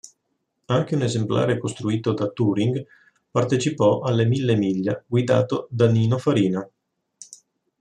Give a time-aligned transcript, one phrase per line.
[0.65, 2.83] Anche un esemplare costruito da Touring
[3.29, 6.67] partecipò alla Mille Miglia, guidato da Nino Farina.